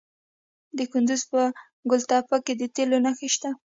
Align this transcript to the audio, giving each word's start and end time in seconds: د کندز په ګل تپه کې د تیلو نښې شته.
د 0.77 0.79
کندز 0.91 1.21
په 1.31 1.41
ګل 1.89 2.01
تپه 2.09 2.37
کې 2.45 2.53
د 2.59 2.61
تیلو 2.75 2.97
نښې 3.05 3.29
شته. 3.35 3.49